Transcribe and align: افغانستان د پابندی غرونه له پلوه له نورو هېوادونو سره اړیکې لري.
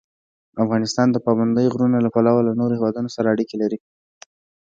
افغانستان 0.63 1.07
د 1.11 1.17
پابندی 1.25 1.67
غرونه 1.73 1.97
له 2.05 2.09
پلوه 2.15 2.41
له 2.47 2.53
نورو 2.59 2.77
هېوادونو 2.77 3.09
سره 3.15 3.27
اړیکې 3.33 3.55
لري. 3.63 3.79